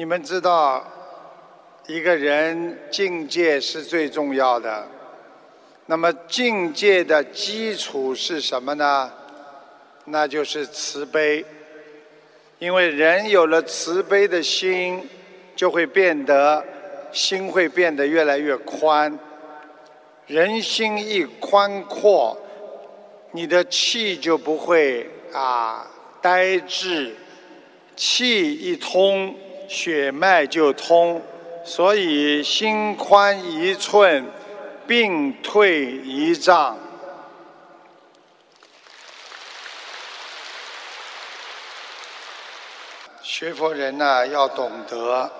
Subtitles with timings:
[0.00, 0.82] 你们知道，
[1.86, 4.88] 一个人境界是最重要的。
[5.84, 9.12] 那么境界的基础是什么呢？
[10.06, 11.44] 那就是慈悲。
[12.58, 15.06] 因为人有了慈悲的心，
[15.54, 16.64] 就会变得
[17.12, 19.18] 心会变得越来越宽。
[20.26, 22.34] 人心一宽阔，
[23.32, 25.86] 你的气就不会啊
[26.22, 27.14] 呆滞，
[27.94, 29.36] 气一通。
[29.70, 31.22] 血脉就通，
[31.64, 34.26] 所以心宽一寸，
[34.84, 36.76] 病退一丈。
[43.22, 45.30] 学佛人呢，要懂得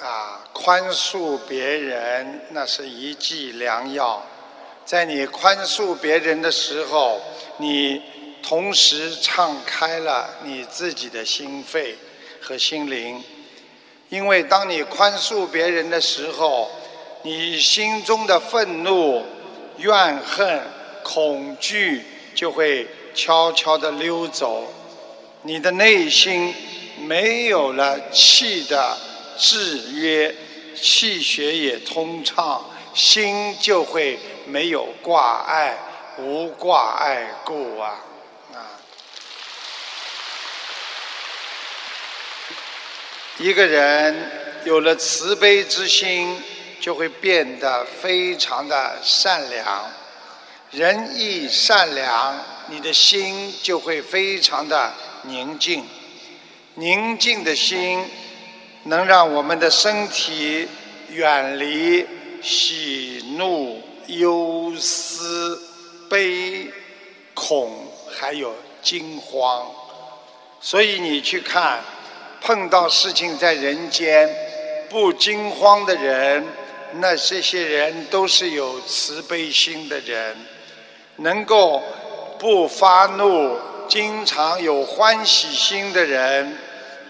[0.00, 4.24] 啊，宽恕别人，那是一剂良药。
[4.86, 7.20] 在你宽恕别人的时候，
[7.58, 8.00] 你
[8.42, 11.98] 同时敞开了你自己的心肺
[12.40, 13.22] 和心灵。
[14.14, 16.70] 因为当你宽恕别人的时候，
[17.22, 19.24] 你心中的愤怒、
[19.78, 20.62] 怨恨、
[21.02, 22.00] 恐惧
[22.32, 24.72] 就会悄悄地溜走，
[25.42, 26.54] 你的内心
[27.00, 28.96] 没有了气的
[29.36, 30.32] 制约，
[30.76, 34.16] 气血也通畅，心就会
[34.46, 35.76] 没有挂碍，
[36.18, 37.98] 无挂碍故啊。
[43.38, 44.30] 一个人
[44.64, 46.40] 有了慈悲之心，
[46.80, 49.90] 就会变得非常的善良。
[50.70, 55.84] 人一善良，你的心就会非常的宁静。
[56.74, 58.04] 宁静的心
[58.84, 60.68] 能让我们的身体
[61.08, 62.06] 远离
[62.40, 65.60] 喜怒忧思
[66.08, 66.70] 悲
[67.34, 69.66] 恐，还有惊慌。
[70.60, 71.82] 所以你去看。
[72.44, 74.28] 碰到事情在人间
[74.90, 76.46] 不惊慌的人，
[76.96, 80.36] 那这些人都是有慈悲心的人，
[81.16, 81.82] 能够
[82.38, 86.58] 不发怒、经常有欢喜心的人，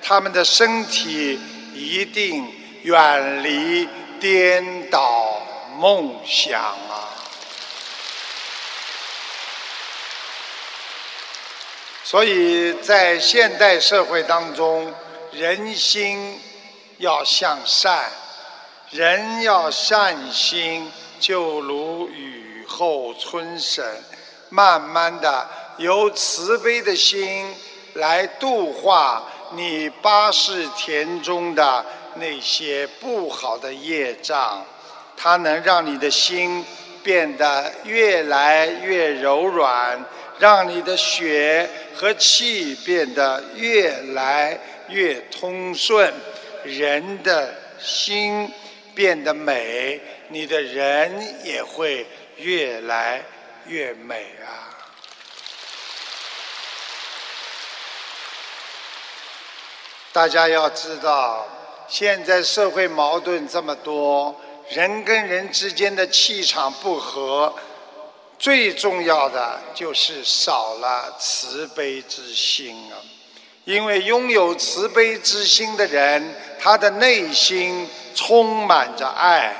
[0.01, 1.41] 他们的身体
[1.75, 2.47] 一定
[2.83, 3.89] 远离
[4.21, 5.43] 颠倒
[5.77, 7.11] 梦想啊！
[12.05, 14.95] 所以在现代社会当中。
[15.37, 16.39] 人心
[16.99, 18.05] 要向善，
[18.91, 23.85] 人要善心，就如雨后春笋，
[24.49, 27.53] 慢慢的由慈悲的心
[27.95, 29.25] 来度化
[29.55, 31.85] 你八世田中的
[32.15, 34.65] 那些不好的业障，
[35.17, 36.65] 它能让你的心
[37.03, 40.05] 变得越来越柔软，
[40.39, 44.59] 让你的血和气变得越来。
[44.95, 46.15] 越通顺，
[46.63, 48.49] 人的心
[48.95, 52.07] 变得美，你的人也会
[52.37, 53.21] 越来
[53.67, 54.71] 越美啊！
[60.13, 61.45] 大家要知道，
[61.89, 67.53] 现在社会矛盾这么多，人跟人之间的气场不和，
[68.39, 72.95] 最重要的就是少了慈悲之心啊！
[73.65, 79.55] 因为拥有慈悲之心的人，他的内心充满着爱。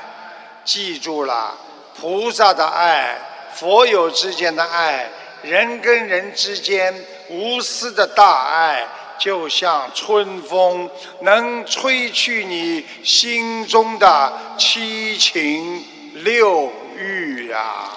[0.63, 1.55] 记住了，
[1.99, 3.17] 菩萨的爱、
[3.53, 5.09] 佛友之间的爱、
[5.41, 6.93] 人跟人之间
[7.29, 10.89] 无私的大爱，就像春风，
[11.21, 15.83] 能吹去你心中的七情
[16.13, 17.89] 六欲呀。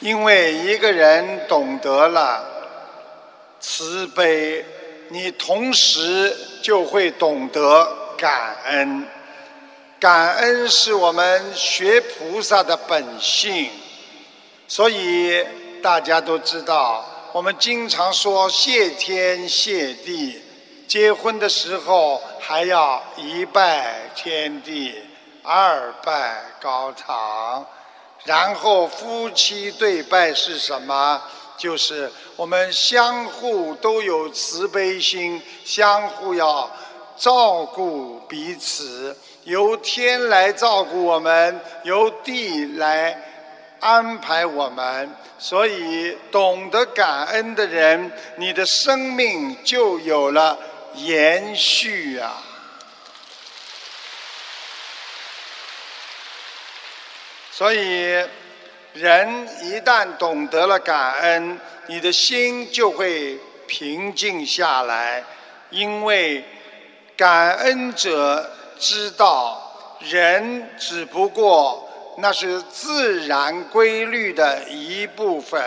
[0.00, 2.44] 因为一个人懂得了
[3.60, 4.64] 慈悲，
[5.08, 9.06] 你同时就会懂得感恩。
[9.98, 13.70] 感恩是我们学菩萨的本性，
[14.68, 15.42] 所以
[15.82, 17.02] 大家都知道，
[17.32, 20.42] 我们经常说谢天谢地，
[20.86, 24.94] 结婚的时候还要一拜天地，
[25.42, 27.66] 二拜高堂。
[28.26, 31.22] 然后夫妻对拜是什么？
[31.56, 36.70] 就是我们相互都有慈悲心，相互要
[37.16, 39.16] 照顾彼此。
[39.44, 43.18] 由天来照顾我们，由地来
[43.80, 45.10] 安排我们。
[45.38, 50.58] 所以，懂得感恩的人，你的生命就有了
[50.96, 52.42] 延续啊。
[57.56, 58.22] 所以，
[58.92, 65.24] 人一旦懂得了感恩，你的心就会平静下来，
[65.70, 66.44] 因为
[67.16, 71.88] 感恩者知道，人只不过
[72.18, 75.58] 那是自然规律的一部分。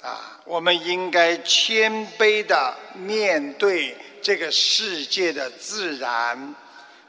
[0.00, 6.54] 啊，我们应该谦卑的面对这个世界的自然。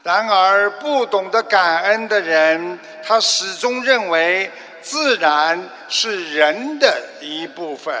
[0.02, 4.50] 然而，不懂得感恩的人，他始终认为
[4.80, 7.94] 自然是人的一部分，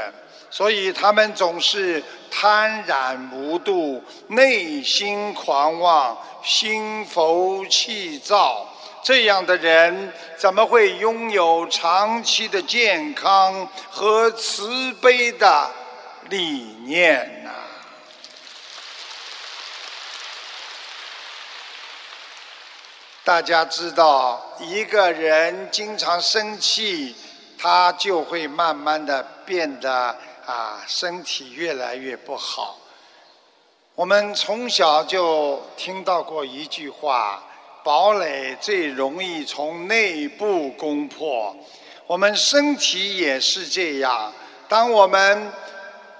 [0.50, 8.68] 所以他们总是贪婪无度、内心狂妄、心浮气躁。
[9.04, 15.70] 这样的人怎么会拥有长期的健康和慈悲的
[16.28, 17.50] 理念呢？
[23.24, 27.14] 大家知道，一个人经常生气，
[27.56, 32.78] 他就会慢慢的变得啊，身体越来越不好。
[33.94, 37.40] 我们从小就听到过一句话：
[37.84, 41.54] 堡垒最容易从内部攻破。
[42.08, 44.32] 我们身体也是这样，
[44.68, 45.52] 当我们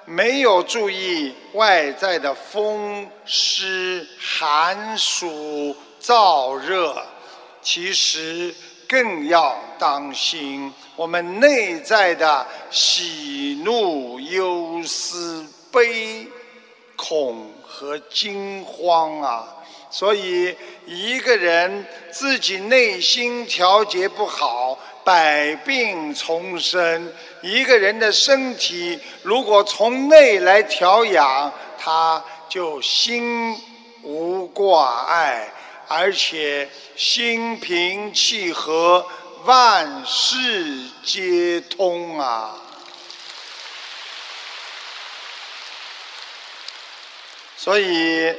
[0.04, 5.76] 没有注意外在的风湿寒暑。
[6.02, 7.00] 燥热，
[7.62, 8.52] 其实
[8.88, 16.26] 更要当心我们内在的喜怒忧思悲
[16.96, 19.46] 恐和惊慌啊！
[19.90, 20.56] 所以，
[20.86, 27.12] 一个人自己内心调节不好，百病丛生。
[27.42, 33.54] 一个人的身体如果从内来调养，他就心
[34.02, 35.52] 无挂碍。
[35.88, 39.06] 而且心平气和，
[39.44, 42.56] 万事皆通啊！
[47.56, 48.34] 所以，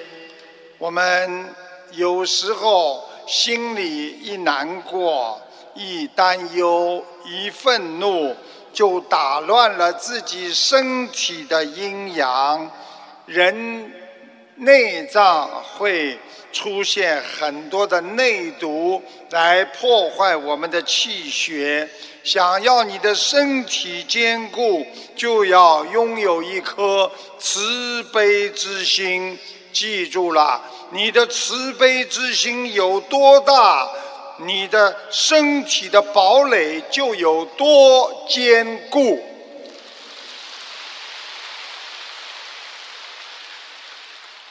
[0.77, 1.55] 我们
[1.91, 5.41] 有时候心里一难过、
[5.75, 8.35] 一担忧、一愤怒，
[8.73, 12.69] 就打乱了自己身体的阴阳，
[13.25, 13.93] 人
[14.55, 16.19] 内脏会。
[16.53, 19.01] 出现很多的内毒
[19.31, 21.89] 来破坏我们的气血。
[22.23, 29.37] 想要你的身体坚固，就要拥有一颗慈悲之心。
[29.73, 30.61] 记住了，
[30.91, 33.89] 你的慈悲之心有多大，
[34.37, 39.19] 你的身体的堡垒就有多坚固。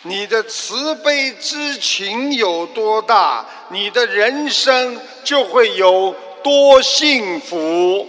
[0.03, 8.09] 你的慈悲之情有多大，你的人生就会有多幸福。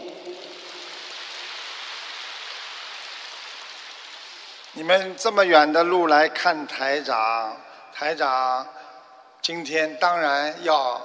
[4.73, 7.55] 你们这么远的路来看台长，
[7.93, 8.67] 台长
[9.39, 10.99] 今天当然要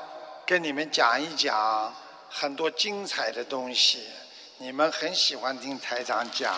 [0.46, 1.94] 跟你们讲一讲
[2.30, 4.08] 很多精彩的东西。
[4.56, 6.54] 你们很喜欢听台长讲。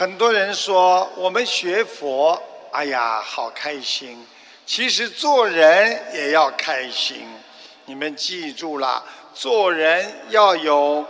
[0.00, 4.26] 很多人说我们学佛，哎呀，好开心。
[4.64, 7.28] 其实做人也要开心。
[7.84, 9.04] 你们记住了，
[9.34, 11.04] 做人要有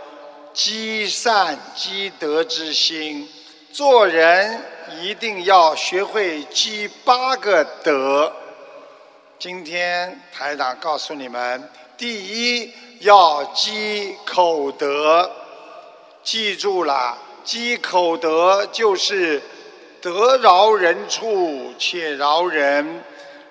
[0.53, 3.29] 积善积德之心。
[3.71, 4.61] 做人
[4.99, 8.29] 一定要学会积八个德。
[9.39, 15.31] 今天台长告诉你们，第一要积口德。
[16.21, 17.17] 记住了。
[17.43, 19.41] 积口德就是
[20.01, 23.03] 得饶人处且饶人。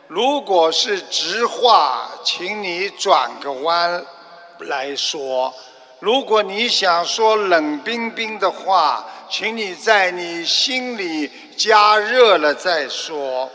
[0.08, 4.04] 如果是直话，请你转个弯
[4.60, 5.52] 来说；
[6.00, 13.48] 如果你想说冷冰冰的话，请你在你心里加热了再说。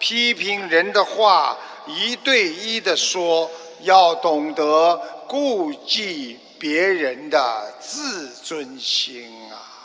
[0.00, 1.56] 批评人的话，
[1.86, 3.48] 一对一的说，
[3.82, 9.79] 要懂得顾忌别人的自尊心啊。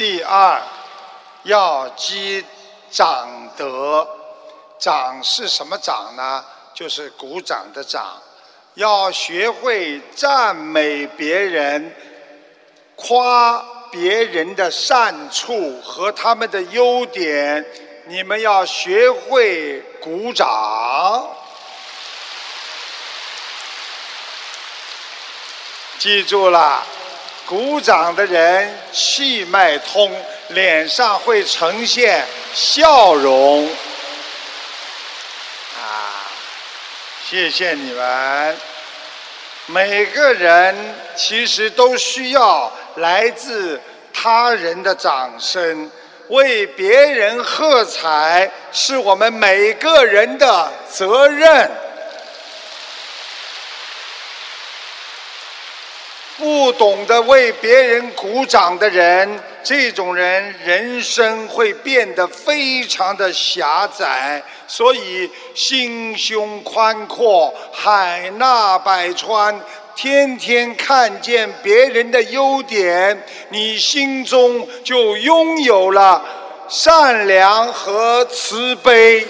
[0.00, 0.58] 第二，
[1.42, 2.42] 要积
[2.90, 4.08] 长德。
[4.78, 6.42] 长是什么长呢？
[6.72, 8.16] 就是鼓掌的掌。
[8.76, 11.94] 要学会赞美别人，
[12.96, 17.62] 夸别人的善处和他们的优点。
[18.06, 21.28] 你们要学会鼓掌。
[25.98, 26.82] 记住了。
[27.50, 30.08] 鼓掌的人气脉通，
[30.50, 33.66] 脸上会呈现笑容。
[35.76, 36.30] 啊，
[37.28, 38.56] 谢谢你们。
[39.66, 43.80] 每个人其实都需要来自
[44.14, 45.90] 他人的掌声，
[46.28, 51.68] 为别人喝彩是我们每个人的责任。
[56.40, 64.42] 不懂得为别人鼓掌的人，这种人人生会变得非常的狭窄。
[64.66, 69.60] 所以心胸宽阔，海纳百川，
[69.94, 76.24] 天天看见别人的优点，你心中就拥有了
[76.68, 79.26] 善良和慈悲。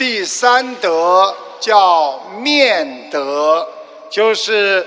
[0.00, 3.68] 第三德叫面德，
[4.08, 4.86] 就是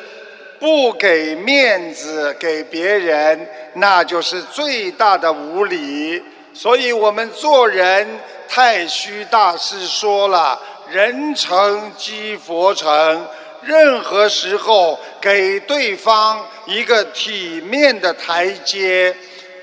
[0.60, 6.20] 不给面子给别人，那就是最大的无礼。
[6.52, 13.28] 所以我们做人，太虚大师说了：“人成即佛成。”
[13.62, 19.16] 任何时候给对方一个体面的台阶，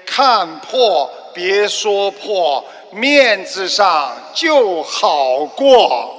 [0.06, 2.64] 看破别说破。
[2.92, 6.16] 面子上就好过。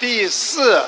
[0.00, 0.82] 第四，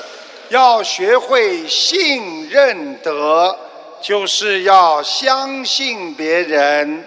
[0.49, 3.57] 要学会信任德，
[4.01, 7.05] 就是要相信别人。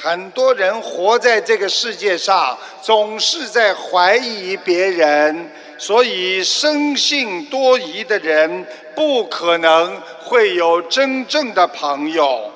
[0.00, 12.50] 很多人活在这个世界上，总是在怀疑别人，所以生性多疑的人，不可能会有真正的朋友。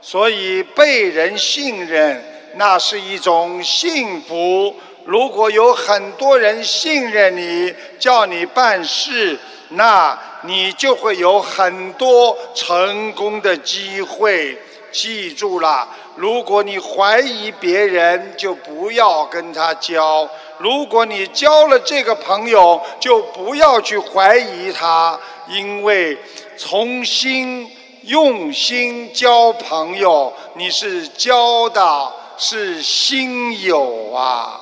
[0.00, 2.22] 所以被人信任，
[2.54, 4.74] 那是一种幸福。
[5.04, 9.38] 如果有很多人信任你，叫你办事，
[9.70, 14.56] 那你就会有很多成功的机会。
[14.92, 20.28] 记住了，如果你怀疑别人，就不要跟他交；
[20.58, 25.18] 如果你交了这个朋友，就不要去怀疑他，
[25.48, 26.18] 因为
[26.56, 27.72] 从心。
[28.02, 34.58] 用心交朋友，你是交的是心友啊。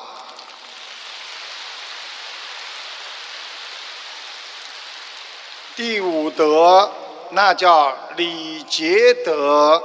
[5.77, 6.91] 第五德，
[7.31, 9.81] 那叫礼节德，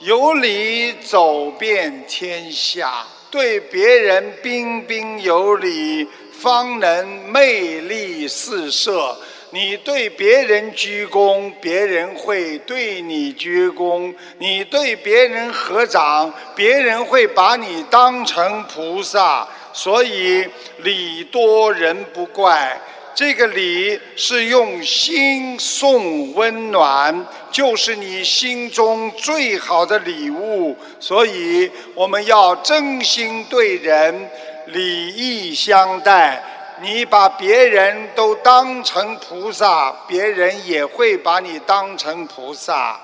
[0.00, 9.16] 有礼走遍天下，对别人彬彬有礼，方能魅力四射。
[9.50, 19.48] 你对别人鞠躬，别人会对你鞠躬；你对别人合掌，别人会把你当成菩萨。
[19.72, 20.46] 所以
[20.78, 22.80] 礼多人不怪，
[23.18, 30.76] 这个礼是用心送温暖，就是你心中最好的礼物。
[31.00, 34.30] 所以我们要真心对人，
[34.66, 36.40] 礼义相待。
[36.80, 43.00] 你把别人都当成菩萨，别人也会把你当成菩萨。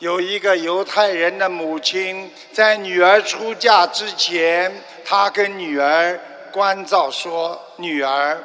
[0.00, 6.18] 有一个犹太人的母亲，在女儿出嫁之前，她跟女儿
[6.50, 8.42] 关照说：“女儿，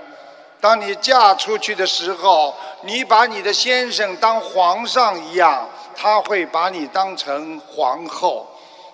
[0.64, 8.46] 当你嫁出去的时候，你把你的先生当皇上一样，他会把你当成皇后；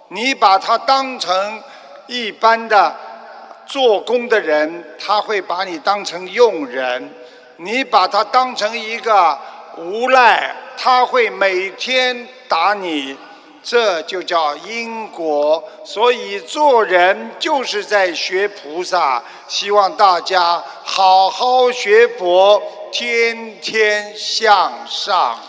[0.07, 1.61] 你把他当成
[2.07, 2.95] 一般的。”
[3.69, 7.07] 做工的人，他会把你当成佣人；
[7.57, 9.37] 你把他当成一个
[9.77, 13.15] 无赖，他会每天打你。
[13.63, 15.63] 这就叫因果。
[15.83, 19.23] 所以做人就是在学菩萨。
[19.47, 22.61] 希望大家好好学佛，
[22.91, 25.39] 天天向上。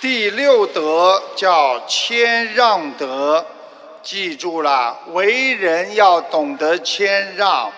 [0.00, 3.44] 第六德叫谦让德，
[4.02, 7.70] 记住了，为人要懂得谦让。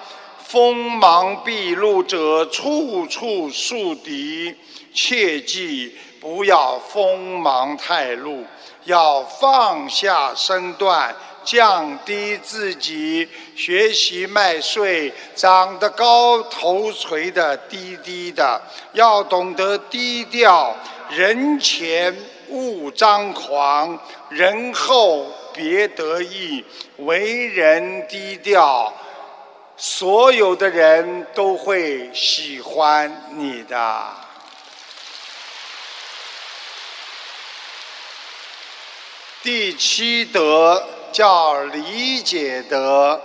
[0.53, 4.55] 锋芒毕露者，处处树敌，
[4.93, 8.45] 切记不要锋芒太露，
[8.85, 18.61] 要放下身段，降低自己，学习麦穗，长得高，头垂的低低的，
[18.93, 20.77] 要懂得低调。
[21.09, 22.15] 人前
[22.51, 26.63] 勿张狂，人后别得意，
[26.99, 28.93] 为人低调，
[29.85, 34.15] 所有的人都会喜欢你的。
[39.43, 43.21] 第七德叫理解德，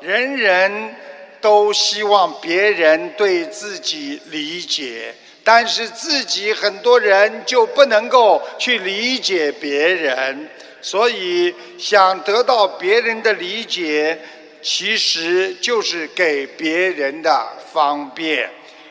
[0.00, 0.96] 人人
[1.40, 5.14] 都希望别人对自己理解。
[5.44, 10.50] 但是自己很多人就不能够去理解别人，
[10.82, 14.20] 所以想得到别人的理解，
[14.62, 18.50] 其实就是给别人的方便，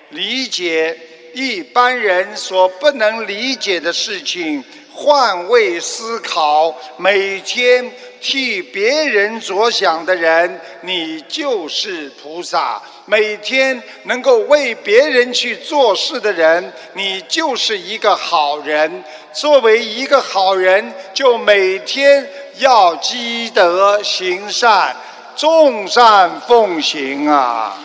[0.10, 0.98] 理解
[1.34, 4.64] 一般人所不能理解的事情。
[4.92, 19.02] 换位思考，每天替别人着想的人，你就是菩萨；每天能够为别人去做事的人，你就是一个好人。
[19.32, 24.94] 作为一个好人，就每天要积德行善，
[25.40, 27.78] 众善奉行啊。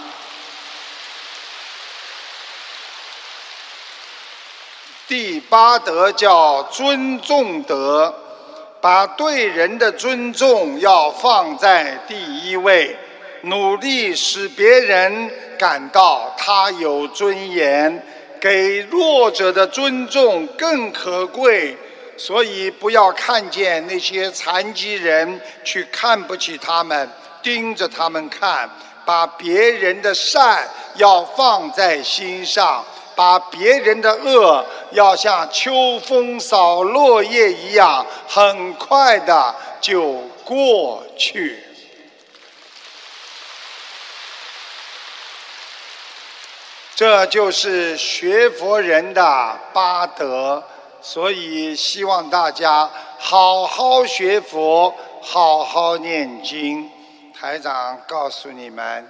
[5.06, 8.12] 第八德叫尊重德，
[8.80, 12.98] 把对人的尊重要放在第一位，
[13.42, 18.04] 努力使别人感到他有尊严，
[18.40, 21.78] 给弱者的尊重更可贵。
[22.16, 27.08] 所以不要看见那些残疾人去看不起他们，
[27.44, 28.68] 盯着他们看，
[29.04, 32.84] 把别人的善要放在心上。
[33.16, 41.62] 把别人的恶要像秋风扫落叶一样，很快的就过去。
[46.96, 50.64] 这就是学佛人的八德，
[51.00, 56.90] 所以希望大家好好学佛，好好念经。
[57.44, 59.06] 台长告诉你们，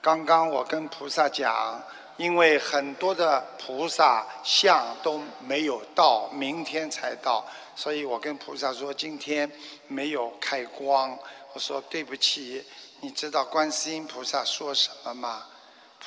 [0.00, 1.78] 刚刚我跟菩萨讲。
[2.16, 9.52] 因为很多的菩萨像都没有到，明天才到，所以我跟菩萨说今天
[9.88, 11.18] 没有开光。
[11.52, 12.64] 我说对不起，
[13.00, 15.42] 你知道观世音菩萨说什么吗？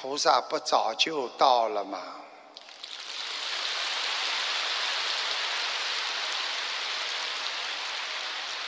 [0.02, 2.00] 菩萨不早就到了吗？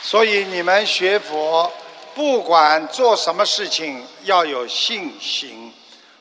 [0.00, 1.72] 所以你们学佛，
[2.14, 5.72] 不管做什么事情，要有信心。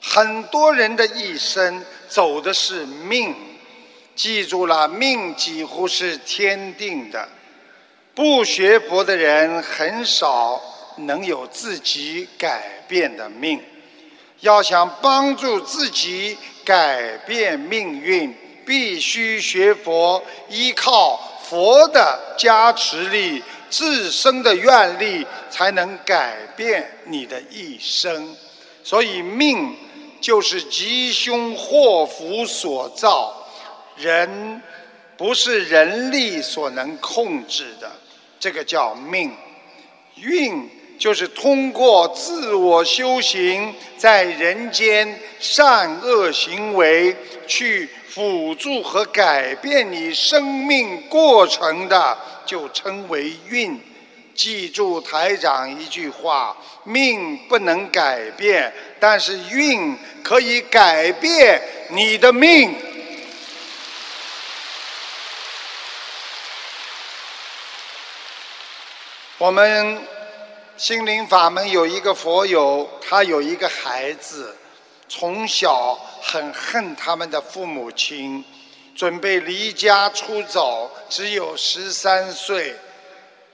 [0.01, 3.36] 很多人的一生走的是命，
[4.15, 7.27] 记住了，命几乎是天定的。
[8.13, 10.62] 不学佛的人很少
[10.97, 13.62] 能有自己改变的命。
[14.39, 28.36] 要想帮助自己改变命运，必须学佛，依靠佛的加持力、自身的愿力，才能改变你的一生。
[28.84, 29.75] 所以命。
[30.21, 33.43] 就是吉凶祸福所造，
[33.97, 34.62] 人
[35.17, 37.91] 不是人力所能控制的，
[38.39, 39.36] 这个叫命。
[40.17, 40.69] 运
[41.02, 47.16] 就是通过自我修行，在人间善恶行为
[47.48, 53.82] 去辅助和改变你生命过程的，就称为运。
[54.36, 61.60] 记住台长一句话：命不能改变，但是运可以改变
[61.90, 62.76] 你的命。
[69.40, 70.00] 我们
[70.82, 74.58] 心灵法门有一个佛友，他有一个孩子，
[75.08, 78.44] 从小很恨他们的父母亲，
[78.96, 82.76] 准备离家出走，只有十三岁。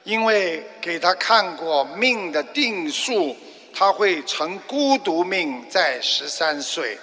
[0.06, 3.36] 因为给他看过命的定数，
[3.76, 6.98] 他会成孤独命，在十三岁。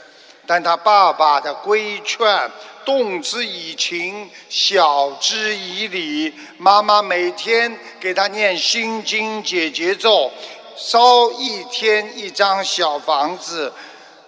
[0.47, 2.51] 但他爸爸的规劝，
[2.85, 6.33] 动之以情，晓之以理。
[6.59, 10.33] 妈妈每天给他念心经解节奏，
[10.77, 13.73] 烧一天一张小房子。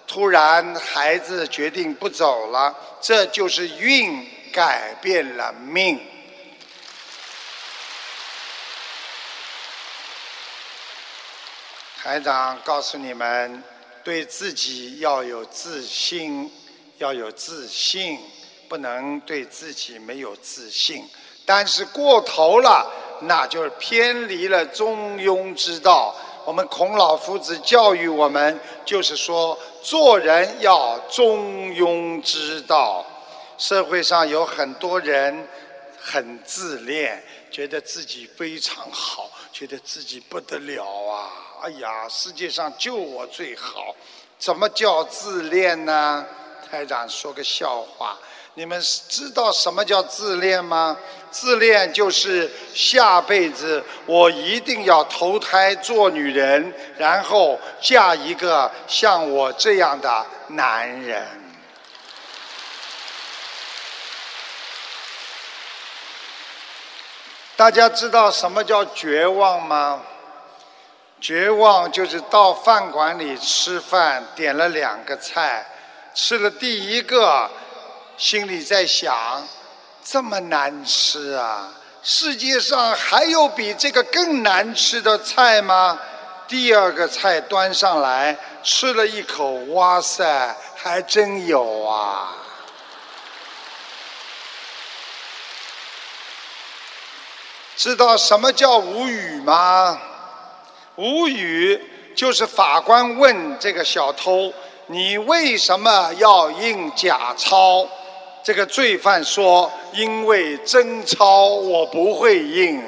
[0.06, 6.00] 突然，孩子决定不走了，这就是运改变了命。
[12.00, 13.64] 台长告诉你们，
[14.04, 16.48] 对自己要有自信，
[16.98, 18.20] 要有自信，
[18.68, 21.04] 不能对自己没有自信。
[21.44, 22.90] 但是过头了，
[23.22, 26.14] 那就是偏离了中庸之道。
[26.44, 33.04] 我们孔老夫子教育我们，就是说做人要中庸之道。
[33.58, 35.48] 社会上有很多人
[35.98, 41.30] 很自恋，觉得自己非常好，觉得自己不得了啊。
[41.62, 43.94] 哎呀，世界上就我最好，
[44.38, 46.26] 怎么叫自恋呢？
[46.70, 48.18] 台长说个笑话，
[48.58, 50.96] 你们知道什么叫自恋吗？
[51.30, 61.26] 自恋就是下辈子我一定要投胎做女人然后嫁一个像我这样的男人。
[67.56, 70.02] 大家知道什么叫绝望吗？
[71.20, 75.66] 绝望就是到饭馆里吃饭点了两个菜
[76.14, 77.50] 吃了第一个
[78.16, 79.46] 心里在想：
[80.04, 81.72] 这么难吃啊！
[82.02, 85.98] 世界上还有比这个更难吃的菜吗？
[86.48, 92.32] 第二个菜端上来，吃了一口，哇塞，还真有啊！
[97.76, 100.00] 知道什么叫无语吗？
[100.94, 104.50] 无语就是法官问这个小偷
[104.86, 107.86] ：“你为什么要印假钞？”
[108.46, 112.80] 这个罪犯说：“因为真钞我不会印。”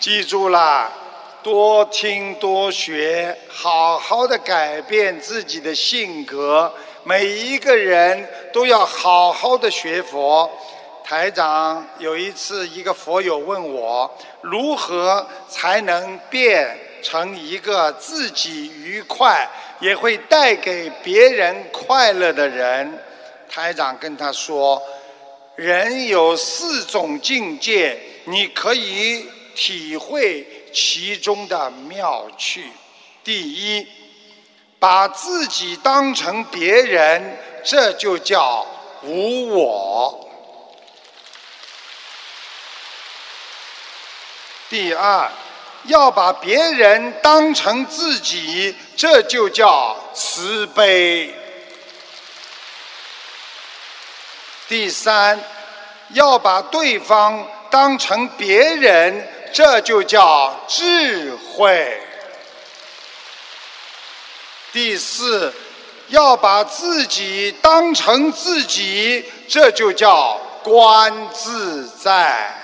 [0.00, 0.90] 记住了，
[1.44, 6.74] 多听多学，好好的改变自己的性格。
[7.04, 10.50] 每一个人都要好好的学佛。
[11.04, 19.48] 台长有一次，一个佛友问我，如何才能变成一个自己愉快，
[19.80, 22.98] 也会带给别人快乐的人？
[23.48, 24.82] 台长跟他说，
[25.54, 32.64] 人有四种境界，你可以体会其中的妙趣。
[33.24, 33.86] 第一。
[34.78, 38.64] 把自己当成别人，这就叫
[39.02, 40.28] 无我。
[44.68, 45.32] 第二，
[45.86, 51.34] 要把别人当成自己，这就叫慈悲。
[54.68, 55.40] 第三，
[56.10, 62.00] 要把对方当成别人，这就叫智慧。
[64.72, 65.54] 第四，
[66.08, 72.55] 要把自己当成自己，这就叫观自在。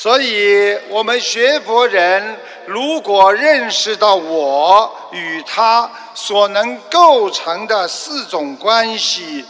[0.00, 9.44] 所以，我们学佛人如果认识到我与他所能构成的四种关系，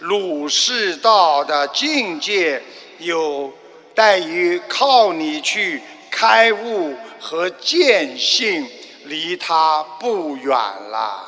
[0.00, 2.60] 儒释道的境界，
[2.98, 3.52] 有
[3.94, 6.96] 待于靠你去开悟。
[7.20, 8.68] 和见性
[9.04, 11.24] 离他不远了。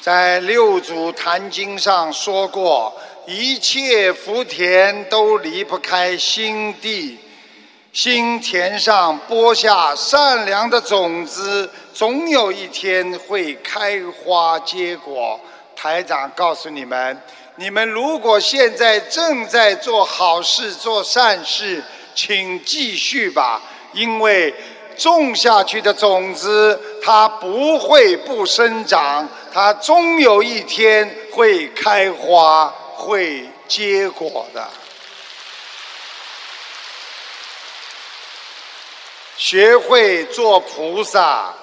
[0.00, 2.92] 在《六祖坛经》上说过，
[3.26, 7.18] 一切福田都离不开心地，
[7.92, 15.40] 心田上播下善良的种子，总有一天会开花结果。
[15.74, 17.20] 台长告诉你们。
[17.56, 21.82] 你们如果现在正在做好事、做善事，
[22.14, 23.60] 请继续吧，
[23.92, 24.54] 因为
[24.96, 34.68] 种下去的种子它不会不生长，它终有一天会开花、会结果的。
[39.36, 41.54] 学会做菩萨，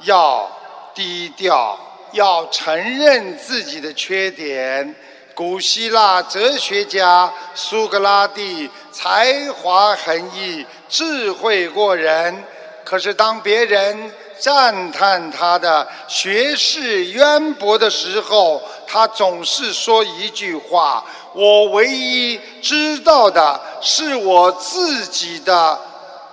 [0.00, 0.50] 要
[0.94, 1.78] 低调，
[2.12, 4.94] 要承认自己的缺点。
[5.34, 12.44] 古希腊哲学家苏格拉底才华横溢，智慧过人。
[12.82, 25.80] 可是当别人赞叹他的学识渊博的时候，他总是说一句话：“我唯一知道的是我自己的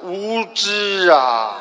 [0.02, 1.58] 无知啊！”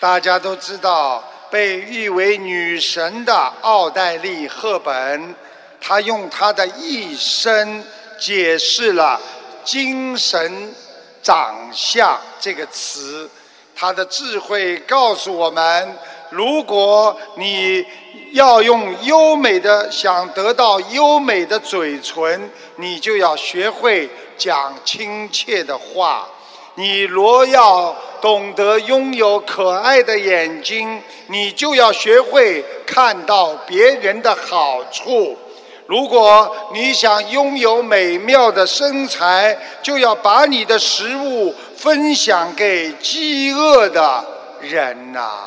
[0.00, 1.24] 大家都知道。
[1.50, 5.34] 被誉为女神的奥黛丽·赫本，
[5.80, 7.82] 她用她的一生
[8.18, 9.18] 解释了
[9.64, 10.74] “精神
[11.22, 13.28] 长相”这个词。
[13.74, 15.96] 她的智慧告诉我们：
[16.30, 17.84] 如果你
[18.32, 26.28] 要用优美的想得到优美的嘴唇，你就要学会讲亲切的话。
[26.74, 35.36] 你若要懂得拥有可爱的眼睛，你就要学会看到别人的好处；
[35.88, 44.22] 如果你想拥有美妙的身材，就要把你的食物分享给饥饿的
[44.60, 45.46] 人呐。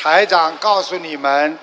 [0.00, 1.58] 台长告诉你们，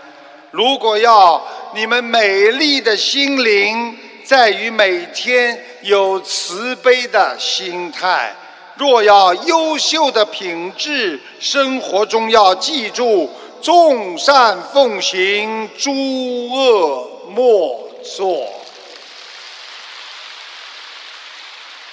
[0.52, 1.42] 如果要
[1.74, 3.98] 你们美丽的心灵。
[4.26, 8.34] 在于每天有慈悲的心态。
[8.78, 13.30] 若要优秀的品质，生活中要记住：
[13.64, 18.52] 众善奉行，诸恶莫作。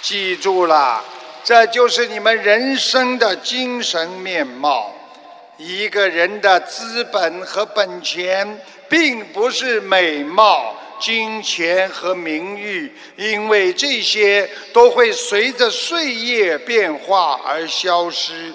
[0.02, 1.00] 记住了，
[1.44, 4.92] 这就是你们人生的精神面貌。
[5.58, 10.74] 一个人的资本和本钱，并不是美貌。
[10.98, 18.52] 金钱和名誉，因为这些都会随着岁月变化而消失。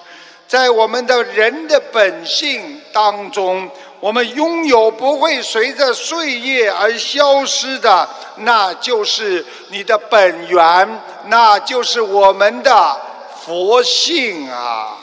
[0.47, 13.01] 在我们的人的本性当中，我们拥有不会随着岁月而消失的，那就是你的本源，那就是我们的
[13.43, 14.95] 佛性啊！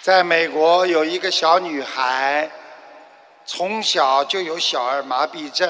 [0.00, 2.50] 在美国有一个小女孩，
[3.44, 5.68] 从小就有小儿麻痹症，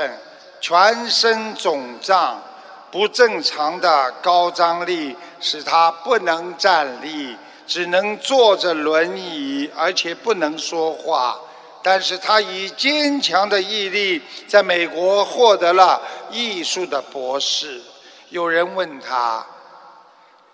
[0.60, 2.40] 全身肿胀，
[2.92, 7.34] 不正常的高张力使她不能站立，
[7.66, 11.40] 只能坐着轮椅，而且不能说话。
[11.82, 16.00] 但是她以坚强的毅力，在美国获得了
[16.30, 17.80] 艺术的博士。
[18.28, 19.44] 有人问她：“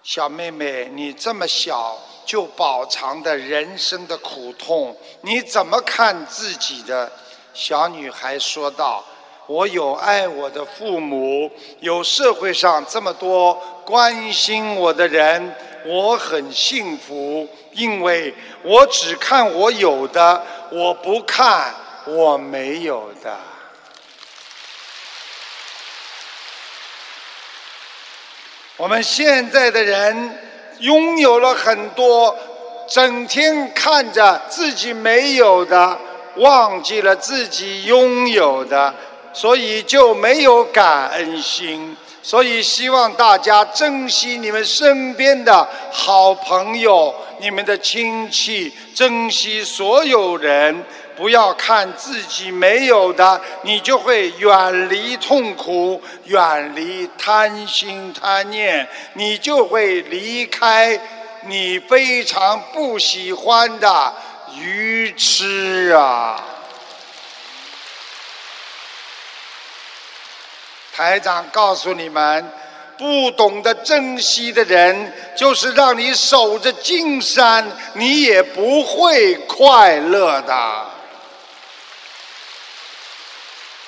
[0.03, 7.11] 小妹妹，你这么小？”就饱尝的人生的苦痛，你怎么看自己的？
[7.55, 9.03] 小女孩说道
[9.49, 18.33] ：“我有爱我的父母，有社会上这么多关心我的人，我很幸福，因为
[18.63, 21.75] 我只看我有的，我不看
[22.07, 23.37] 我没有的。”
[28.77, 30.45] 我们现在的人。
[30.81, 32.39] 拥有了很多，
[32.89, 35.99] 整天看着自己没有的，
[36.37, 38.95] 忘记了自己拥有的，
[39.39, 41.97] 所以就没有感恩心。
[42.21, 50.85] 所以希望大家珍惜你们身边的好朋友、你们的亲戚，珍惜所有人。
[51.17, 60.97] 不要看自己没有的，你就会远离痛苦，远离贪心贪念，你就会离开
[61.47, 64.15] 你非常不喜欢的
[64.61, 66.41] 愚痴啊！
[70.99, 72.45] 台长告诉你们，
[72.97, 80.87] 不懂得珍惜的人，就是让你守着金山，你也不会快乐的。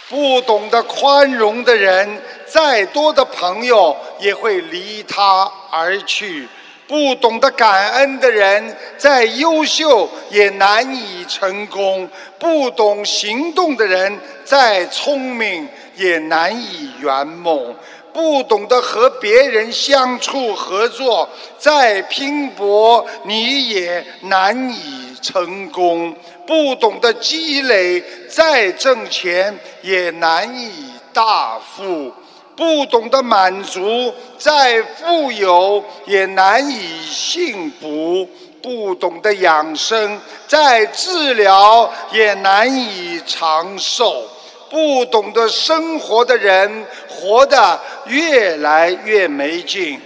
[0.08, 6.46] 不懂得宽容的人，再多的朋友也会离他而去；
[6.86, 12.06] 不懂得感恩的人，再优秀也难以成功；
[12.38, 15.68] 不懂行动的人，再聪明
[16.00, 17.74] 也难以圆梦；
[18.10, 26.16] 不懂得和别人相处合作，再拼搏你也难以成功。
[26.46, 30.72] 不懂得积累，再挣钱也难以
[31.12, 32.10] 大富；
[32.56, 38.26] 不懂得满足，再富有也难以幸福；
[38.62, 44.24] 不懂得养生，再治疗也难以长寿；
[44.70, 49.98] 不懂得生活的人，活得越来越没劲；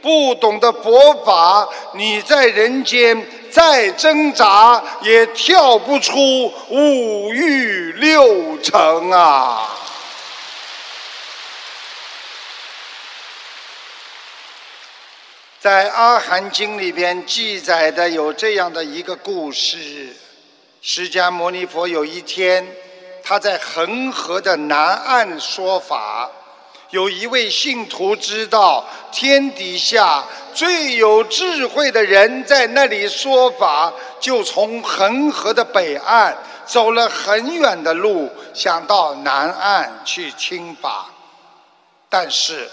[0.00, 3.26] 不懂得佛法，你在人间。
[3.52, 6.14] 再挣扎也跳不出
[6.70, 9.68] 五欲六尘啊！
[15.60, 20.16] 在《阿含经》里边记载的有这样的一个故事：
[20.80, 22.66] 释迦牟尼佛有一天，
[23.22, 26.30] 他在恒河的南岸说法。
[26.90, 41.06] 有一位信徒知道天底下最有智慧的人在那里说法，就从恒河的北岸走了很远的路，想到南岸去听法。
[42.10, 42.68] 但是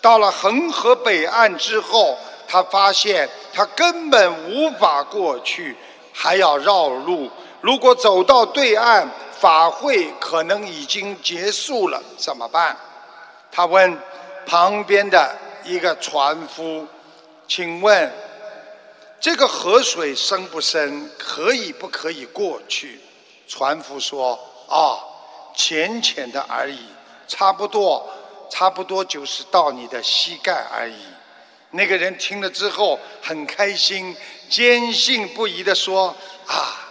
[0.00, 5.76] 到了恒河北岸之后，他发现他根本无法过去，
[6.12, 7.28] 还要绕路。
[7.60, 12.76] 如果走到对岸，法会可能已经结束了，怎么办？
[13.52, 13.98] 他问
[14.46, 16.86] 旁边的一个船夫
[17.48, 18.12] ：“请问
[19.20, 21.10] 这个河水深不深？
[21.18, 23.00] 可以不可以过去？”
[23.48, 24.98] 船夫说：“啊，
[25.54, 26.86] 浅浅的而已，
[27.26, 28.08] 差不多，
[28.50, 31.06] 差不多就是到你的膝盖而已。”
[31.70, 34.16] 那个人听了之后很开心，
[34.48, 36.14] 坚信不疑地说
[36.46, 36.88] ：“啊，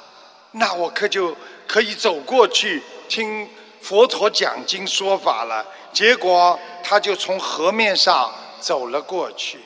[0.52, 1.36] 那我可就
[1.76, 3.50] 可以走过去听
[3.82, 9.60] 佛陀讲经说法了。”结果，他就从河面上走了过去。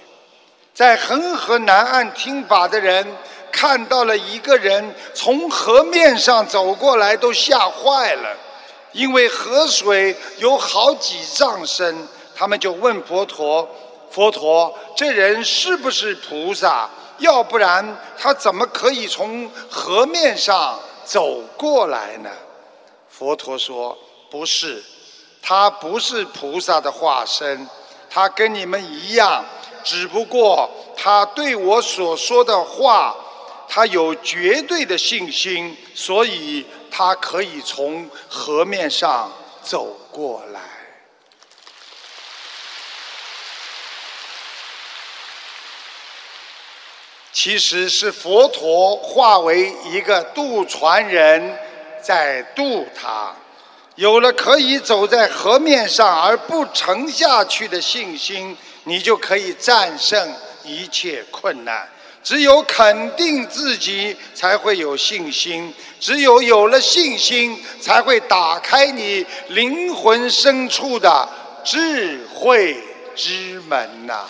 [0.74, 3.06] 在恒河南岸听法的人
[3.52, 8.36] 看到了一个人从河面上走过来，都吓坏了。
[8.92, 13.70] 因为河水有好几丈深，他们就问佛陀
[14.10, 16.90] ：“佛陀，这人是不是菩萨？
[17.20, 22.30] 要不然他怎么可以从河面上走过来呢？”
[23.10, 23.98] 佛陀说
[24.30, 24.84] ：“不是，
[25.42, 27.68] 他不是菩萨的化身，
[28.10, 29.44] 他跟你们一样，
[29.84, 33.16] 只不过他对我所说的话，
[33.68, 40.49] 他有绝对的信心，所以。”他可以从河面上走过来，
[47.32, 51.58] 其实是佛陀化为一个渡船人，
[52.02, 53.34] 在渡他。
[53.96, 61.88] 有了可以走在河面上而不沉下去的信心，你就可以战胜一切困难。
[62.24, 71.28] 只有肯定自己，才会有信心；只有有了信心，才会打开你灵魂深处的
[71.64, 72.82] 智慧
[73.16, 74.26] 之门呐。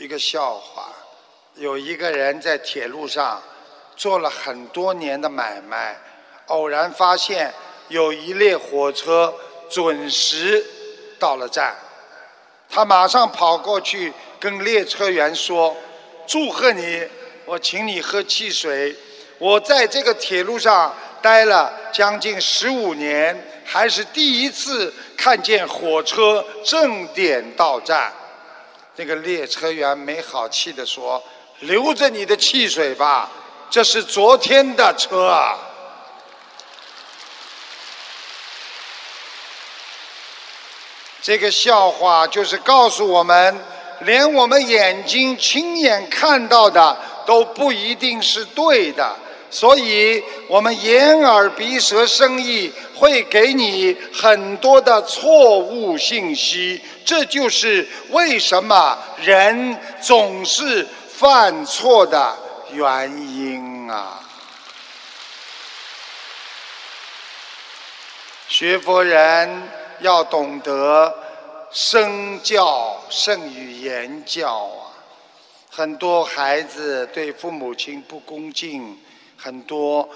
[0.00, 0.88] 一个笑话：
[1.56, 3.38] 有一个人在铁路上
[3.94, 5.94] 做了很多年的买卖，
[6.46, 7.52] 偶然发现
[7.88, 9.34] 有一列火车
[9.68, 10.64] 准时
[11.18, 11.76] 到了站。
[12.70, 14.10] 他马上跑过去
[14.40, 15.76] 跟列车员说
[16.26, 17.06] ：“祝贺你，
[17.44, 18.96] 我请你喝汽水。
[19.36, 28.10] 我在这个铁路上待了将近十五年，还是第一次看见火车正点到站。”
[28.96, 31.22] 那个列车员没好气地说
[31.60, 33.30] ：“留着你的汽水吧，
[33.70, 35.58] 这是昨天的车啊。”
[41.22, 43.64] 这个笑话就是告诉我们，
[44.00, 49.14] 连我们眼睛亲眼看到的都不一定是对的，
[49.50, 62.36] 所以我们眼耳鼻舌身意会给你很多的错误信息，这就是为什么人总是犯错的
[62.70, 64.20] 原因啊！
[68.46, 69.80] 学佛人。
[70.02, 71.14] 要懂得
[71.70, 74.96] 身教胜于言教啊！
[75.70, 78.98] 很多孩子对父母亲不恭敬，
[79.36, 80.08] 很多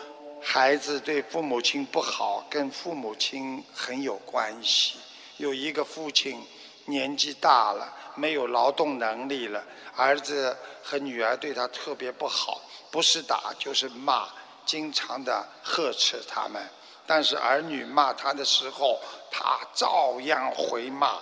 [0.46, 4.98] 孩子对父母亲不好，跟父母亲很有关系。
[5.38, 6.38] 有一个父亲
[6.84, 9.64] 年纪大了，没有劳动能力了，
[9.96, 14.28] 儿子和女儿对他特别不好，不是打就是骂，
[14.66, 16.62] 经常的呵斥他们。
[17.06, 21.20] 但是儿女骂他的时候，他照样回骂；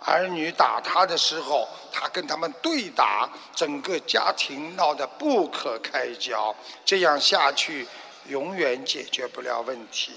[0.00, 6.54] 儿女打他的时候，他跟他们对打，整个家庭闹得不可开交。
[6.84, 7.86] 这样下去，
[8.28, 10.12] 永远解决不了问题。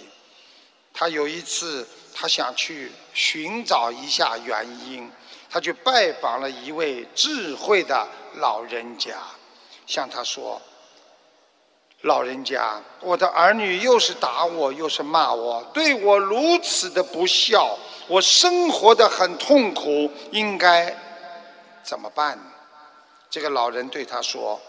[0.94, 5.12] 他有一次，他想去寻找一下原因，
[5.50, 9.18] 他去拜访了一位智慧的老人家，
[9.86, 10.62] 向他说。
[12.02, 17.76] 老人家，我的儿女又是打我又是骂我，对我如此的不孝，
[18.08, 20.96] 我生活的很痛苦，应该
[21.84, 22.38] 怎么办？
[23.30, 24.62] 这个老人对他说：“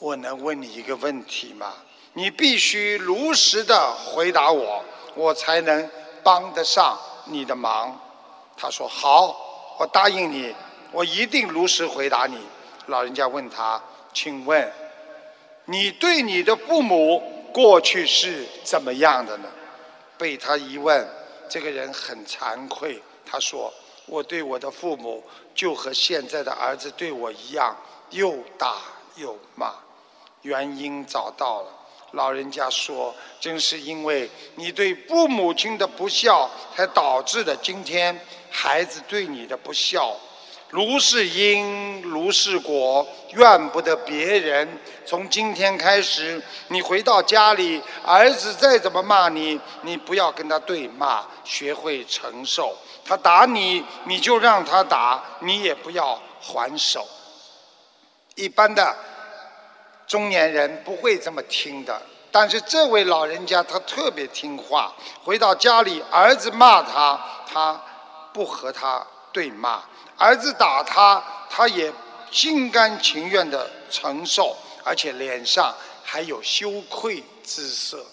[0.00, 1.74] 我能问你一个问题吗？
[2.14, 4.82] 你必须如实的回答我，
[5.14, 5.90] 我才能
[6.22, 8.00] 帮得上你的忙。”
[8.56, 10.54] 他说：“好，我答应你，
[10.92, 12.38] 我一定如实回答你。”
[12.86, 13.82] 老人家问他
[14.14, 14.72] ：“请问？”
[15.66, 17.22] 你对你的父母
[17.52, 19.48] 过去是怎么样的呢？
[20.18, 21.08] 被他一问，
[21.48, 23.02] 这个人很惭愧。
[23.24, 23.72] 他说
[24.06, 25.24] ：“我对我的父母
[25.54, 27.74] 就和现在的儿子对我一样，
[28.10, 28.76] 又打
[29.16, 29.72] 又骂。
[30.42, 31.68] 原因找到了。
[32.14, 38.18] 老人家说：‘正是因为你对父母亲的不孝，才导致了今天
[38.50, 40.16] 孩子对你的不孝。’”
[40.70, 44.68] 如是因，如是果，怨不得别人。
[45.06, 52.76] 从今天开始，你回到家里，儿子再怎么骂你，你不要跟他对骂，学会承受。
[53.04, 57.06] 他打你，你就让他打，你也不要还手。
[58.34, 58.96] 一般的
[60.06, 62.00] 中年人不会这么听的，
[62.30, 64.92] 但是这位老人家他特别听话。
[65.22, 67.80] 回到家里，儿子骂他，他
[68.32, 69.82] 不和他对骂。
[70.16, 71.92] 儿子打他，他也
[72.30, 75.74] 心甘情愿地承受，而且脸上
[76.04, 78.04] 还有羞愧之色。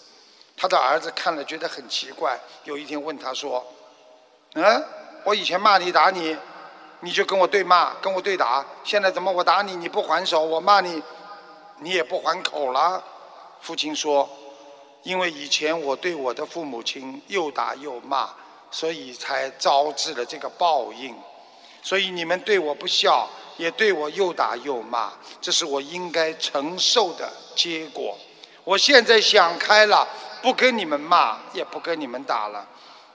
[0.56, 3.64] 他的儿子看了觉得很奇怪，有一天问他说
[4.54, 4.84] ：“嗯，
[5.24, 6.36] 我以前骂你打你，
[7.00, 11.02] 你就跟我对骂，跟我对打，现在怎么我打你你不还手，我骂你，
[11.82, 13.02] 你也不还口了？”
[13.60, 14.28] 父亲说
[15.04, 18.30] ：“因为以前我对我的父母亲又打又骂，
[18.70, 21.14] 所以才招致了这个报应。
[21.82, 28.16] 所以你们对我不孝，也对我又打又骂，这是我应该承受的结果。
[28.64, 30.08] 我现在想开了，
[30.40, 32.68] 不跟你们骂，也不跟你们打了。”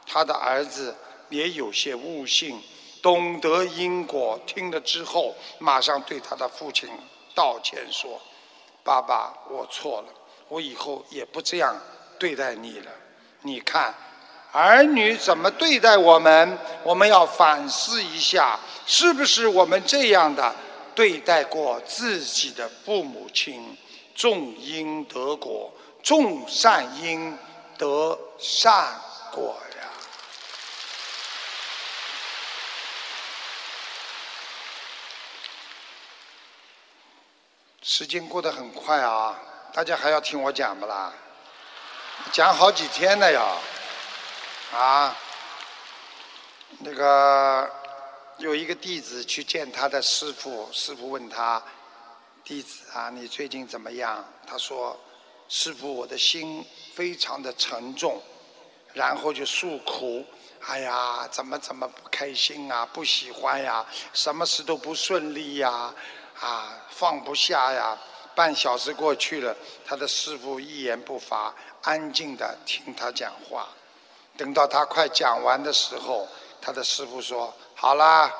[0.09, 0.95] 他的儿子
[1.29, 2.61] 也有些悟性，
[3.01, 6.89] 懂得因果，听了之后，马上对他的父亲
[7.35, 8.17] 道歉说
[8.87, 10.07] ：“爸爸，我错了。”
[10.47, 11.75] 我以后也不这样
[12.17, 12.91] 对待你了。
[13.41, 13.93] 你看，
[14.53, 16.57] 儿女怎么对待我们？
[16.83, 20.55] 我们要反思一下，是不是我们这样的
[20.95, 23.77] 对待过自己的父母亲？
[24.15, 25.69] 种因得果，
[26.01, 27.37] 种善因
[27.77, 28.87] 得善
[29.33, 29.83] 果呀。
[37.87, 39.39] 时间过得很快啊。
[39.71, 41.13] 大家还要听我讲不啦？
[42.33, 43.41] 讲好几天了呀，
[44.73, 45.15] 啊，
[46.79, 47.71] 那个
[48.39, 51.63] 有一个弟子去见他的师傅，师傅问他
[52.43, 54.99] ：“弟子啊，你最近怎么样？”他说
[55.47, 58.21] ：“师傅，我的心非常的沉重。”
[58.93, 60.25] 然后就诉苦
[60.67, 62.85] ：“哎呀，怎么怎么不开心啊？
[62.91, 63.85] 不喜欢呀？
[64.11, 65.93] 什么事都不顺利呀？
[66.39, 67.97] 啊放不下呀？”
[68.35, 73.67] 半小时过去了，他的师傅一言不发，安静的听他讲话。
[74.37, 76.27] 等到他快讲完的时候，
[76.61, 78.31] 他的师傅说：“好啦，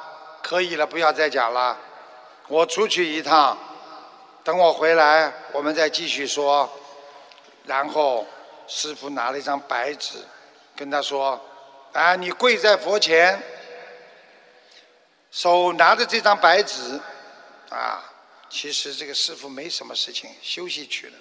[0.43, 1.75] 可以了，不要再讲了。
[2.47, 3.57] 我出去一趟，
[4.43, 6.69] 等我回来，我们再继续说。”
[7.65, 8.23] 然后
[8.67, 10.23] 师傅拿了一张白纸，
[10.75, 11.41] 跟他说
[11.93, 13.41] ：“啊，你跪在佛前，
[15.31, 17.01] 手拿着这张白纸，
[17.69, 18.03] 啊。”
[18.49, 21.13] 其实这个师傅没什么事情，休息去了。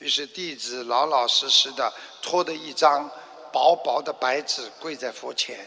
[0.00, 3.08] 于是弟子老老实实的拖着一张
[3.52, 5.66] 薄薄的白纸跪在佛前。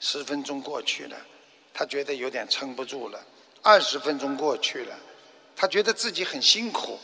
[0.00, 1.16] 十分钟过去了，
[1.74, 3.20] 他觉得有点撑不住了。
[3.62, 4.96] 二十分钟过去了，
[5.56, 6.96] 他觉得自己很辛苦。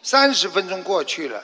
[0.00, 1.42] 三十分钟过去了，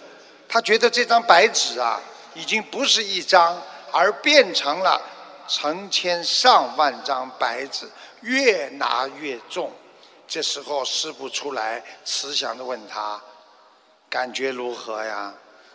[0.49, 2.01] 他觉得这张白纸啊，
[2.35, 3.61] 已经不是一张，
[3.91, 5.03] 而变成了
[5.49, 7.91] 成千上万张白纸，
[8.21, 9.73] 越拿越重。
[10.27, 13.20] 这时候，师傅出来，慈祥的问他
[14.09, 15.35] ：“感觉如何呀？”“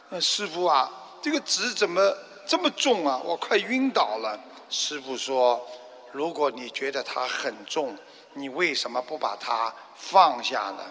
[0.10, 0.90] 那师傅啊，
[1.22, 2.16] 这个纸怎么
[2.48, 3.22] 这么重啊？
[3.24, 4.40] 我快晕倒了。”
[4.70, 5.66] 师傅说
[6.12, 7.96] ：“如果你觉得它很重，
[8.34, 10.84] 你为什么不把它放下呢？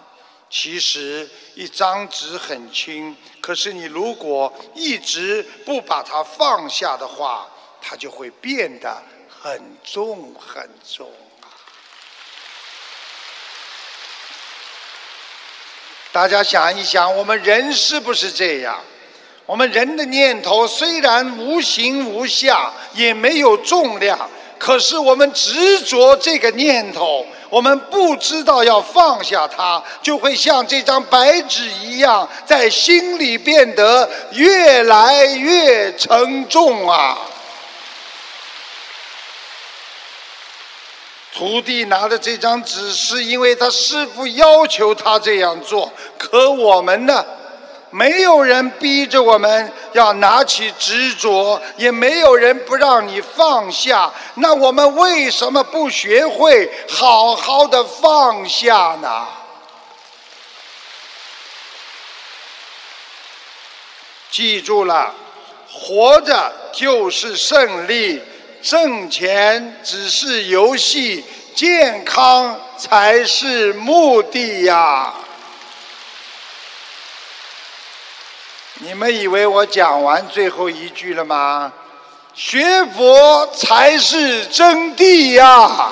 [0.49, 7.49] 其实一张纸很轻，可是你如果一直不把它放下的话，
[7.81, 11.11] 它就会变得很重很重。”
[16.17, 18.75] 大家想一想，我们人是不是这样？
[19.45, 24.17] 我们人的念头虽然无形无相，也没有重量，
[24.57, 37.15] 可是我们执着这个念头，我们不知道要放下它，就会像这张白纸一样，在心里变得越来越沉重啊！
[41.37, 45.93] 徒弟拿着这张纸，是因为他师傅要求他这样做。
[46.17, 47.23] 可我们呢？
[47.91, 54.11] 没有人逼着我们要拿起执着，也没有人不让你放下。
[54.33, 59.27] 那我们为什么不学会好好的放下呢？
[64.31, 65.13] 记住了，
[65.71, 68.21] 活着就是胜利。
[68.61, 71.23] 挣钱只是游戏，
[71.55, 75.13] 健康才是目的呀！
[78.79, 81.71] 你们以为我讲完最后一句了吗？
[82.33, 85.91] 学佛才是真谛呀！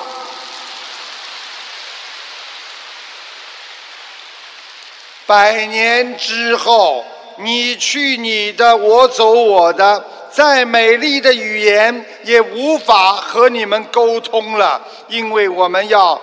[5.26, 7.04] 百年之后，
[7.38, 10.04] 你去你的，我走我的。
[10.36, 16.20] 再美丽的语言也无法和你们沟通了，因为我们要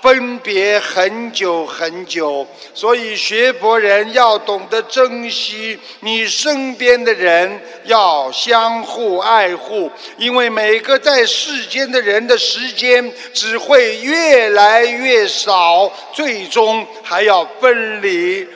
[0.00, 2.46] 分别很久很久。
[2.72, 18.48] 所以学佛人要懂得珍惜你身边的人，要相互爱护，因为每个在世间的人的时间只会越来越少，最终还要分离。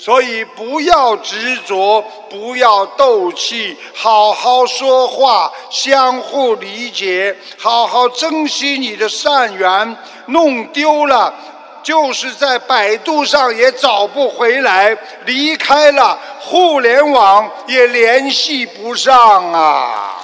[0.00, 9.96] 所以不要执着，不要斗气，好好说话，相互理解，好好珍惜你的善缘。
[10.28, 11.34] 弄丢了，
[11.82, 14.96] 就是在百度上也找不回来，
[15.26, 20.16] 离开了互联网也联系不上啊。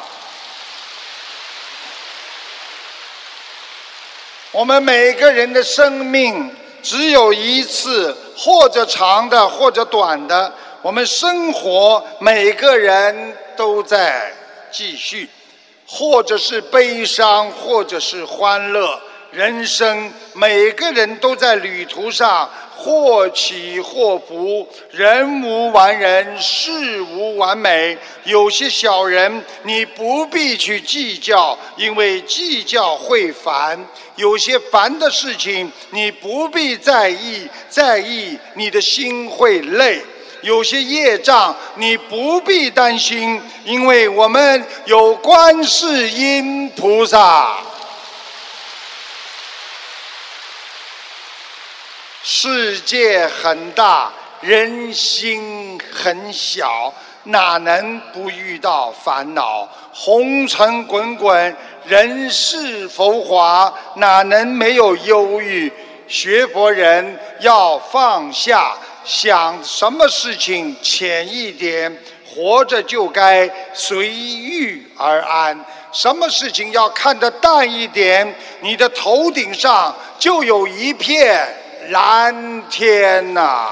[4.53, 6.51] 我们每个人的生命
[6.87, 10.53] 只有一次，或者长的，或者短的。
[10.82, 14.32] 我们生活，每个人都在
[14.70, 15.28] 继续，
[15.84, 19.01] 或者是悲伤，或者是欢乐。
[19.32, 24.68] 人生每个人都在旅途上，或起或伏。
[24.91, 27.97] 人无完人，事无完美。
[28.24, 33.79] 有些小人你不必去计较，因为计较会烦；
[34.16, 40.01] 有些烦的事情你不必在意，在意你的心会累。
[40.43, 47.59] 有些业障你不必担心，因为我们有观世音菩萨。
[52.29, 54.11] 世界很大，
[54.41, 59.68] 人心很小，哪能不遇到烦恼？
[59.93, 65.72] 红尘滚滚，人世浮华，哪能没有忧郁？
[66.09, 71.97] 学佛人要放下，想什么事情浅一点，
[72.29, 75.64] 活着就该随遇而安。
[75.93, 81.62] 什么事情要看得淡一点，你的头顶上就有一片。
[81.89, 83.70] 蓝天呐！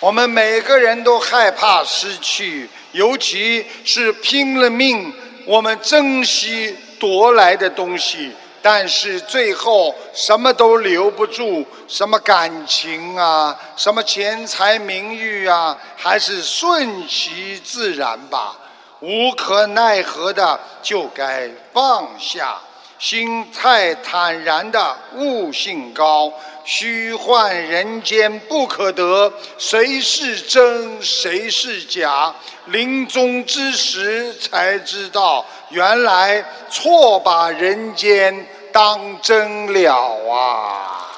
[0.00, 5.14] 我们每个人都害怕失去，尤其是拼了命，
[5.46, 18.56] 我们珍惜夺来的东西，但是最后什么都留不住，什么感情啊，什么钱财名誉啊，还是顺其自然吧。
[19.00, 22.60] 无可奈何的，就该放下。
[23.02, 26.32] 心态坦然的悟性高，
[26.62, 32.32] 虚幻人间不可得，谁是真谁是假？
[32.66, 41.11] 临终之时才知道，原来错把人间当真了啊！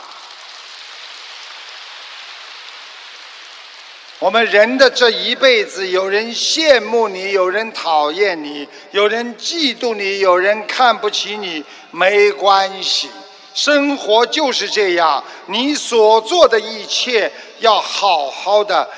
[4.25, 13.11] 我们人的这一辈子，有人羡慕你，有人讨厌你，有人嫉妒你，有人看不起你，没关系。
[13.53, 18.89] 生活就是这样，你所做的一切，要好好的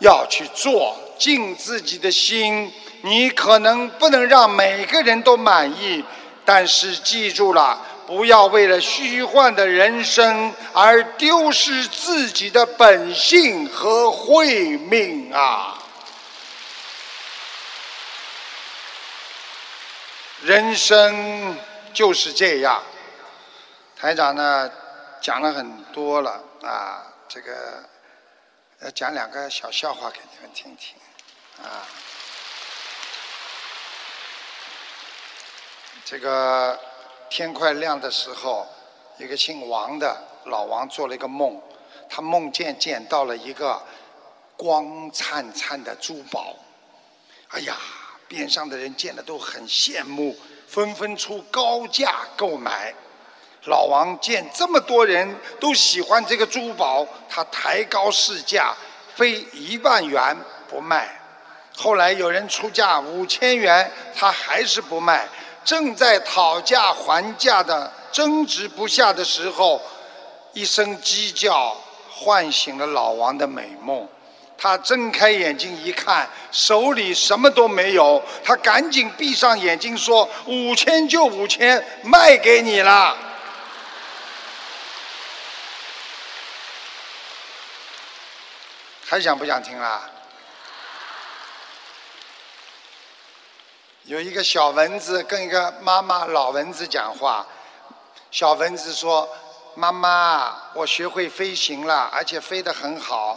[0.00, 2.70] 要去做，尽自己的心。
[3.00, 6.04] 你可能不能让每个人都满意，
[6.44, 7.80] 但是记住了。
[8.06, 15.82] 不要为了虚幻的人生而丢失自己的本性和慧命啊！
[20.42, 21.58] 人生
[21.92, 22.80] 就是这样。
[23.96, 24.70] 台长呢
[25.20, 27.82] 讲了很多了啊，这个
[28.82, 30.94] 要讲两个小笑话给你们听听
[31.64, 31.82] 啊。
[36.04, 36.78] 这个。
[37.28, 38.66] 天快亮的时候，
[39.18, 41.60] 一个姓王的老王做了一个梦，
[42.08, 43.80] 他梦见捡到了一个
[44.56, 46.54] 光灿灿的珠宝。
[47.48, 47.76] 哎呀，
[48.28, 52.94] 边上的人见了都很羡慕，纷纷出高价购买。
[53.66, 58.74] 老王见这么多人都喜欢这个珠宝，他抬高市价，
[59.14, 60.36] 非一万元
[60.68, 61.20] 不卖。
[61.76, 65.28] 后来有人出价五千元，他还是不卖。
[65.66, 69.82] 正在讨价还价的争执不下的时候，
[70.52, 71.76] 一声鸡叫
[72.08, 74.08] 唤醒了老王的美梦。
[74.56, 78.22] 他睁开眼睛一看，手里什么都没有。
[78.42, 83.14] 他赶紧闭上眼睛说：“五千就五千，卖给你了。”
[89.04, 90.08] 还想不想听啦？
[94.06, 97.44] 有一个小蚊子跟一个妈妈老蚊子讲话，
[98.30, 99.28] 小蚊子说
[99.74, 103.36] ：“妈妈，我学会飞行了，而且飞得很好。”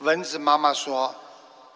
[0.00, 1.14] 蚊子妈妈说：“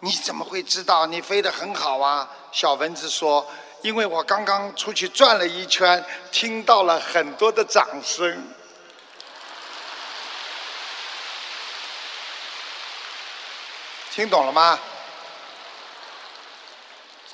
[0.01, 3.45] 你怎么会知道你飞得很好啊？”小蚊子说
[3.83, 8.43] ：“因为我刚刚出去转了一圈，听到了很多的掌声。”
[14.09, 14.79] 听懂了吗？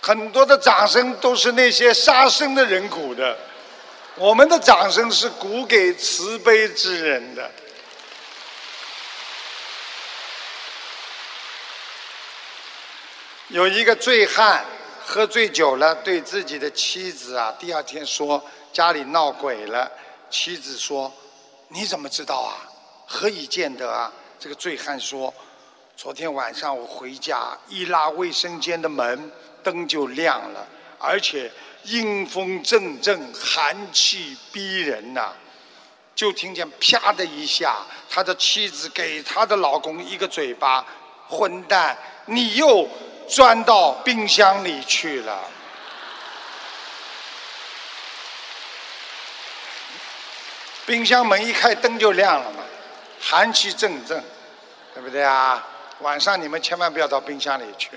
[0.08, 3.38] 很多的掌声都是那些杀生的人鼓的，
[4.16, 7.51] 我们的掌声是鼓给慈悲之人的。
[13.49, 14.64] 有一个醉汉
[15.05, 18.41] 喝醉酒了，对自己的妻子啊，第二天说
[18.72, 19.91] ：“家里闹鬼了。
[20.30, 21.14] 妻子说
[21.68, 22.55] ：“你怎么知道啊？
[23.05, 25.34] 何以见得啊？”这个醉汉说
[25.97, 29.30] ：“昨天晚上我回家，一拉卫生间的门，
[29.68, 30.65] 灯就亮了，
[30.97, 31.51] 而且
[31.84, 35.34] 阴风阵阵，寒气逼人呐。
[36.15, 40.86] 就听见啪的一下，他的妻子给他的老公一个嘴巴
[41.28, 41.97] ：‘混蛋，
[42.28, 42.88] 你又
[43.28, 45.43] 钻到冰箱里去了。’
[50.88, 52.63] 冰箱门一开，灯就亮了嘛，
[53.20, 54.24] 寒气阵阵，
[54.93, 55.68] 对不对啊？
[55.99, 57.89] 晚上你们千万不要到冰箱里去。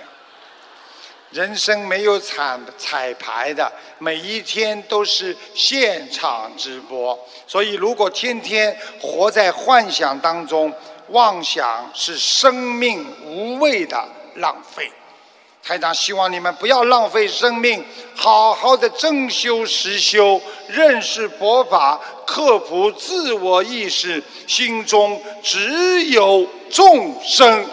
[1.30, 7.18] 人生没有彩彩排的，每一天都是现场直播。
[7.46, 10.72] 所以，如果天天活在幻想当中，
[11.10, 14.90] 妄想是生命无谓的浪费。
[15.62, 17.84] 台长希望你们不要浪费生命，
[18.16, 27.64] 好好的正修实修，认识佛法，克服自我意识，心中只有众生。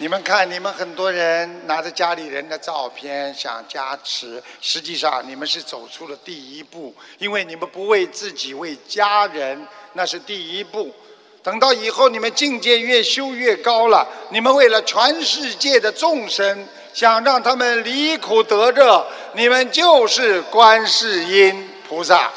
[0.00, 10.94] 你们看，你们很多人拿着家里人的照片想加持，实际上你们是走出了第一步，因为你们不为自己，为家人，那是第一步。
[11.42, 22.30] 等到以后你们境界越修越高了，你们为了全世界的众生，想让他们离苦得乐，你们就是观世音菩萨。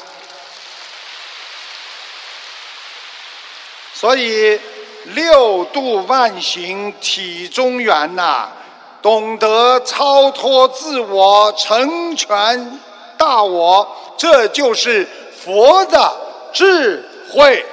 [3.94, 4.58] 所以
[5.04, 8.48] 六度万行体中圆呐，
[9.02, 12.80] 懂得超脱自我，成全
[13.18, 15.08] 大我，这就是
[15.44, 16.16] 佛的
[16.52, 17.66] 智慧。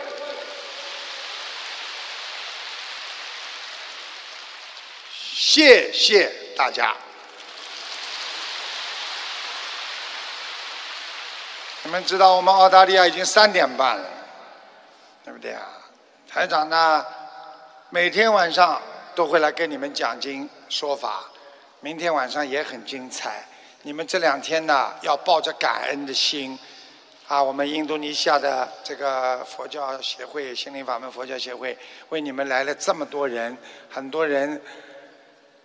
[5.22, 6.94] 谢谢大家。
[11.84, 14.06] 你们知道我们澳大利亚已经三点半了，
[15.24, 15.62] 对不对啊？
[16.32, 17.04] 台长呢，
[17.92, 18.80] 每天晚上
[19.16, 21.26] 都会来跟你们讲经说法，
[21.80, 23.44] 明天晚上也很精彩。
[23.82, 26.58] 你们这两天呢，要抱着感恩的心，
[27.28, 31.76] 啊，我们印度尼西亚的这个佛教协会、心灵法门佛教协会
[32.10, 33.58] 为你们来了这么多人，
[33.90, 34.62] 很多人。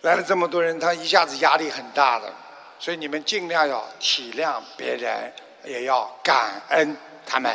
[0.01, 2.33] 来了这么多人，他一下子压力很大的，
[2.79, 5.31] 所以你们尽量要体谅别人，
[5.65, 6.97] 也要感恩
[7.27, 7.55] 他们。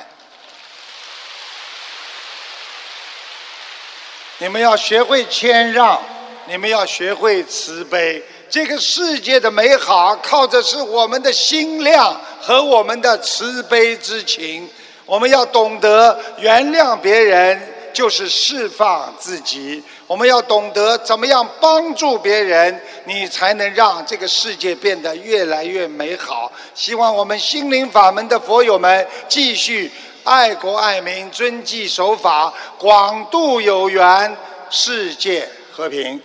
[4.39, 6.01] 你们要学会谦让，
[6.47, 8.23] 你们要学会慈悲。
[8.49, 14.67] 这个世界的美好，靠的是我们的心量和我们的慈悲之情。
[15.05, 17.75] 我们要懂得原谅别人。
[17.91, 26.49] 就是释放自己，我们要懂得怎么样帮助别人，你才能让这个世界变得越来越美好。
[26.75, 29.91] 希望我们心灵法门的佛友们继续
[30.29, 34.37] 爱国爱民、遵纪守法、广度有缘，
[34.69, 36.21] 世界和平。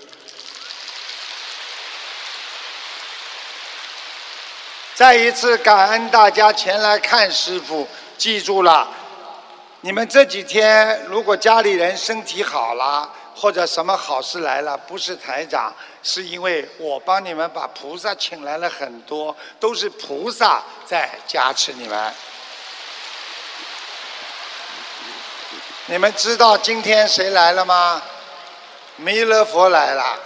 [4.95, 7.89] 再一次感恩大家前来看师傅，
[8.19, 8.87] 记住了。
[9.81, 22.13] 你们这几天如果家里人身体好了，或者什么好事来了，不是台长，是因为我帮你们把菩萨请来了很多，都是菩萨在加持你们。
[25.87, 28.01] 你们知道今天谁来了吗？
[28.97, 30.19] 弥勒佛来了。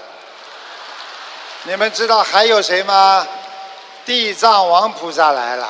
[1.64, 3.26] 你们知道还有谁吗？
[4.04, 5.68] 地藏王菩萨来了。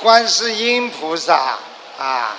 [0.00, 1.58] 观世音菩萨
[1.98, 2.36] 啊，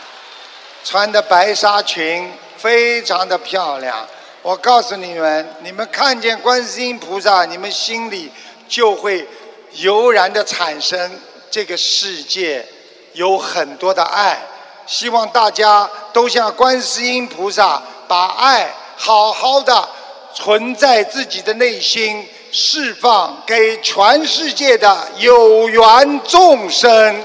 [0.86, 4.08] 穿的白纱裙非常的漂亮。
[4.41, 8.32] 我告诉你们，你们看见观世音菩萨，你们心里
[8.70, 9.28] 就会
[9.74, 11.20] 油然的产生
[11.52, 12.66] 这个世界
[13.12, 14.39] 有很多的爱。
[14.88, 19.90] 希望大家都像观世音菩萨，把爱好好的
[20.34, 27.24] 存在自己的内心，释放给全世界的有缘众生。